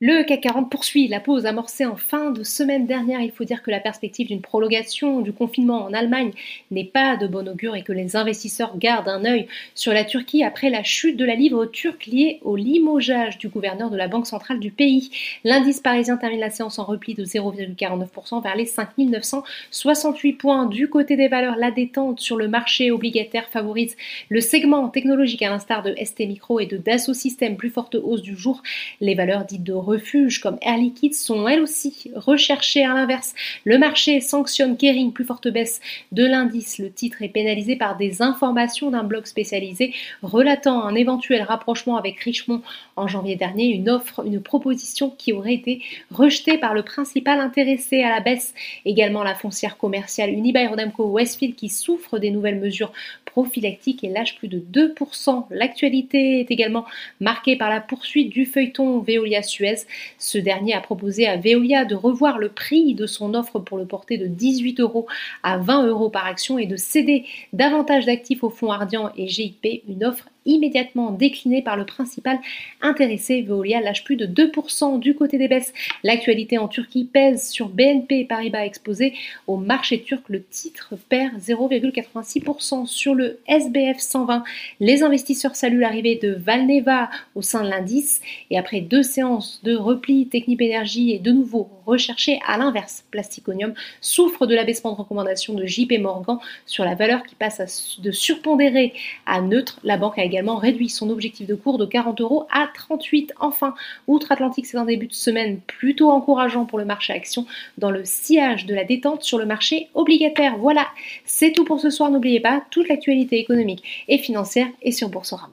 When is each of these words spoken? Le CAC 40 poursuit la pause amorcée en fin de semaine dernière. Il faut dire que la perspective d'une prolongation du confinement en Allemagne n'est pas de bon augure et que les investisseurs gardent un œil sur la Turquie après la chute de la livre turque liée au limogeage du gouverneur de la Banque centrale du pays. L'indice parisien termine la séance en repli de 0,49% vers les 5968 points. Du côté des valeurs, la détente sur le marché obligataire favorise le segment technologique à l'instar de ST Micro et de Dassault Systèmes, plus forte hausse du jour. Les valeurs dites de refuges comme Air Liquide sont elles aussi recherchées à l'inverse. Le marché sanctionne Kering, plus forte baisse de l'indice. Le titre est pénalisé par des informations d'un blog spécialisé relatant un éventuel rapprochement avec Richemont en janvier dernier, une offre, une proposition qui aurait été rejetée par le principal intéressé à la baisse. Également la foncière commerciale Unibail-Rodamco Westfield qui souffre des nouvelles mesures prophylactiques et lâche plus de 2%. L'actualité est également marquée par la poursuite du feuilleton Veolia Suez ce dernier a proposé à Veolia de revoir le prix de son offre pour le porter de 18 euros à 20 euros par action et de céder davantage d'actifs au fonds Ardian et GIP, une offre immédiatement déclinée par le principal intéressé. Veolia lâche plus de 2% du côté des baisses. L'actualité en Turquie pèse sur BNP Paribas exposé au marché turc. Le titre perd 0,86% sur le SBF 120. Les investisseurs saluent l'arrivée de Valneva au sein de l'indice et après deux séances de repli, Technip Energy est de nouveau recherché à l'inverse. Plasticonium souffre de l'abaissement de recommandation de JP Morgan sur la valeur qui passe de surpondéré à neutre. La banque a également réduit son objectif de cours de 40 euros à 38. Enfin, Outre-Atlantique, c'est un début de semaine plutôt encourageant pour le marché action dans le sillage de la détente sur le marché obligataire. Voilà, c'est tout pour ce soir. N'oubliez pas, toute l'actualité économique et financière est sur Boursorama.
Le 0.00 0.22
CAC 0.22 0.42
40 0.42 0.70
poursuit 0.70 1.08
la 1.08 1.18
pause 1.18 1.44
amorcée 1.44 1.84
en 1.84 1.96
fin 1.96 2.30
de 2.30 2.44
semaine 2.44 2.86
dernière. 2.86 3.20
Il 3.20 3.32
faut 3.32 3.42
dire 3.42 3.64
que 3.64 3.72
la 3.72 3.80
perspective 3.80 4.28
d'une 4.28 4.40
prolongation 4.40 5.22
du 5.22 5.32
confinement 5.32 5.82
en 5.82 5.92
Allemagne 5.92 6.30
n'est 6.70 6.84
pas 6.84 7.16
de 7.16 7.26
bon 7.26 7.48
augure 7.48 7.74
et 7.74 7.82
que 7.82 7.90
les 7.90 8.14
investisseurs 8.14 8.78
gardent 8.78 9.08
un 9.08 9.24
œil 9.24 9.48
sur 9.74 9.92
la 9.92 10.04
Turquie 10.04 10.44
après 10.44 10.70
la 10.70 10.84
chute 10.84 11.16
de 11.16 11.24
la 11.24 11.34
livre 11.34 11.66
turque 11.66 12.06
liée 12.06 12.38
au 12.42 12.54
limogeage 12.54 13.38
du 13.38 13.48
gouverneur 13.48 13.90
de 13.90 13.96
la 13.96 14.06
Banque 14.06 14.28
centrale 14.28 14.60
du 14.60 14.70
pays. 14.70 15.10
L'indice 15.42 15.80
parisien 15.80 16.16
termine 16.16 16.38
la 16.38 16.50
séance 16.50 16.78
en 16.78 16.84
repli 16.84 17.14
de 17.14 17.24
0,49% 17.24 18.40
vers 18.40 18.54
les 18.54 18.66
5968 18.66 20.34
points. 20.34 20.66
Du 20.66 20.88
côté 20.88 21.16
des 21.16 21.26
valeurs, 21.26 21.56
la 21.56 21.72
détente 21.72 22.20
sur 22.20 22.36
le 22.36 22.46
marché 22.46 22.92
obligataire 22.92 23.48
favorise 23.48 23.96
le 24.28 24.40
segment 24.40 24.90
technologique 24.90 25.42
à 25.42 25.50
l'instar 25.50 25.82
de 25.82 25.92
ST 26.00 26.20
Micro 26.20 26.60
et 26.60 26.66
de 26.66 26.76
Dassault 26.76 27.14
Systèmes, 27.14 27.56
plus 27.56 27.70
forte 27.70 27.96
hausse 27.96 28.22
du 28.22 28.36
jour. 28.36 28.62
Les 29.00 29.16
valeurs 29.16 29.44
dites 29.44 29.64
de 29.64 29.72
refuges 29.88 30.40
comme 30.40 30.58
Air 30.62 30.76
Liquide 30.76 31.14
sont 31.14 31.48
elles 31.48 31.60
aussi 31.60 32.10
recherchées 32.14 32.84
à 32.84 32.94
l'inverse. 32.94 33.34
Le 33.64 33.78
marché 33.78 34.20
sanctionne 34.20 34.76
Kering, 34.76 35.12
plus 35.12 35.24
forte 35.24 35.48
baisse 35.48 35.80
de 36.12 36.24
l'indice. 36.24 36.78
Le 36.78 36.90
titre 36.90 37.22
est 37.22 37.28
pénalisé 37.28 37.76
par 37.76 37.96
des 37.96 38.22
informations 38.22 38.90
d'un 38.90 39.04
blog 39.04 39.26
spécialisé 39.26 39.94
relatant 40.22 40.82
un 40.84 40.94
éventuel 40.94 41.42
rapprochement 41.42 41.96
avec 41.96 42.20
Richemont 42.20 42.62
en 42.96 43.08
janvier 43.08 43.36
dernier, 43.36 43.66
une 43.66 43.88
offre, 43.88 44.26
une 44.26 44.42
proposition 44.42 45.10
qui 45.10 45.32
aurait 45.32 45.54
été 45.54 45.82
rejetée 46.10 46.58
par 46.58 46.74
le 46.74 46.82
principal 46.82 47.40
intéressé 47.40 48.02
à 48.02 48.10
la 48.10 48.20
baisse. 48.20 48.54
Également 48.84 49.22
la 49.22 49.34
foncière 49.34 49.78
commerciale 49.78 50.30
Unibail-Rodamco 50.30 51.04
Westfield 51.04 51.54
qui 51.54 51.68
souffre 51.68 52.18
des 52.18 52.30
nouvelles 52.30 52.60
mesures 52.60 52.92
prophylactiques 53.24 54.04
et 54.04 54.08
lâche 54.08 54.36
plus 54.36 54.48
de 54.48 54.58
2%. 54.58 55.46
L'actualité 55.50 56.40
est 56.40 56.50
également 56.50 56.84
marquée 57.20 57.56
par 57.56 57.70
la 57.70 57.80
poursuite 57.80 58.30
du 58.30 58.46
feuilleton 58.46 58.98
Veolia 59.00 59.42
Suez 59.42 59.77
ce 60.18 60.38
dernier 60.38 60.74
a 60.74 60.80
proposé 60.80 61.26
à 61.26 61.36
Veolia 61.36 61.84
de 61.84 61.94
revoir 61.94 62.38
le 62.38 62.48
prix 62.48 62.94
de 62.94 63.06
son 63.06 63.34
offre 63.34 63.58
pour 63.58 63.78
le 63.78 63.86
porter 63.86 64.18
de 64.18 64.26
18 64.26 64.80
euros 64.80 65.06
à 65.42 65.58
20 65.58 65.86
euros 65.86 66.10
par 66.10 66.26
action 66.26 66.58
et 66.58 66.66
de 66.66 66.76
céder 66.76 67.24
davantage 67.52 68.06
d'actifs 68.06 68.44
au 68.44 68.50
fonds 68.50 68.72
Ardian 68.72 69.10
et 69.16 69.28
GIP, 69.28 69.82
une 69.88 70.04
offre 70.04 70.28
immédiatement 70.48 71.10
déclinée 71.12 71.62
par 71.62 71.76
le 71.76 71.84
principal 71.84 72.38
intéressé. 72.80 73.42
Veolia 73.42 73.80
lâche 73.80 74.02
plus 74.04 74.16
de 74.16 74.26
2% 74.26 74.98
du 74.98 75.14
côté 75.14 75.38
des 75.38 75.46
baisses. 75.46 75.72
L'actualité 76.02 76.58
en 76.58 76.68
Turquie 76.68 77.04
pèse 77.04 77.48
sur 77.48 77.68
BNP 77.68 78.24
Paribas 78.24 78.64
exposé 78.64 79.14
au 79.46 79.56
marché 79.56 80.00
turc. 80.00 80.24
Le 80.28 80.42
titre 80.42 80.94
perd 81.08 81.38
0,86% 81.38 82.86
sur 82.86 83.14
le 83.14 83.38
SBF 83.46 83.98
120. 83.98 84.42
Les 84.80 85.02
investisseurs 85.02 85.54
saluent 85.54 85.80
l'arrivée 85.80 86.16
de 86.16 86.32
Valneva 86.32 87.10
au 87.34 87.42
sein 87.42 87.62
de 87.62 87.68
l'indice 87.68 88.20
et 88.50 88.58
après 88.58 88.80
deux 88.80 89.02
séances 89.02 89.60
de 89.62 89.67
repli, 89.76 90.28
Technip 90.28 90.60
Energy 90.60 91.12
est 91.12 91.18
de 91.18 91.32
nouveau 91.32 91.70
recherché 91.86 92.38
à 92.46 92.58
l'inverse. 92.58 93.04
Plasticonium 93.10 93.74
souffre 94.00 94.46
de 94.46 94.54
l'abaissement 94.54 94.92
de 94.92 94.96
recommandation 94.96 95.54
de 95.54 95.64
JP 95.64 96.00
Morgan 96.00 96.38
sur 96.66 96.84
la 96.84 96.94
valeur 96.94 97.22
qui 97.24 97.34
passe 97.34 97.98
de 98.00 98.10
surpondéré 98.10 98.92
à 99.26 99.40
neutre. 99.40 99.80
La 99.84 99.96
banque 99.96 100.18
a 100.18 100.24
également 100.24 100.56
réduit 100.56 100.88
son 100.88 101.10
objectif 101.10 101.46
de 101.46 101.54
cours 101.54 101.78
de 101.78 101.86
40 101.86 102.20
euros 102.20 102.46
à 102.50 102.68
38. 102.72 103.32
Enfin, 103.40 103.74
Outre-Atlantique, 104.06 104.66
c'est 104.66 104.76
un 104.76 104.84
début 104.84 105.06
de 105.06 105.14
semaine 105.14 105.60
plutôt 105.60 106.10
encourageant 106.10 106.64
pour 106.64 106.78
le 106.78 106.84
marché 106.84 107.12
action 107.12 107.46
dans 107.78 107.90
le 107.90 108.04
sillage 108.04 108.66
de 108.66 108.74
la 108.74 108.84
détente 108.84 109.22
sur 109.22 109.38
le 109.38 109.46
marché 109.46 109.88
obligataire. 109.94 110.56
Voilà, 110.58 110.86
c'est 111.24 111.52
tout 111.52 111.64
pour 111.64 111.80
ce 111.80 111.90
soir. 111.90 112.10
N'oubliez 112.10 112.40
pas, 112.40 112.62
toute 112.70 112.88
l'actualité 112.88 113.38
économique 113.38 113.82
et 114.08 114.18
financière 114.18 114.68
est 114.82 114.92
sur 114.92 115.08
Boursorama. 115.08 115.52